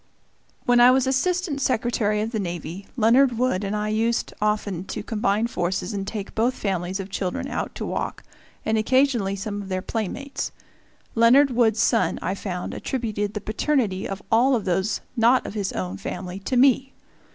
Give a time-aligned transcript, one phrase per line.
[0.65, 5.03] When I was Assistant Secretary of the Navy, Leonard Wood and I used often to
[5.03, 8.23] combine forces and take both families of children out to walk,
[8.65, 10.51] and occasionally some of their playmates.
[11.13, 15.71] Leonard Wood's son, I found, attributed the paternity of all of those not of his
[15.73, 16.93] own family to me.